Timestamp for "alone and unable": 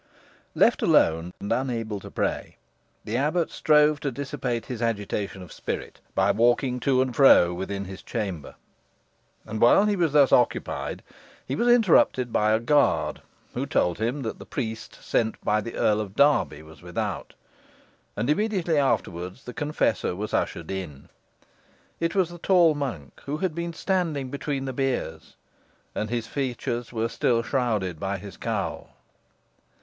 0.81-1.99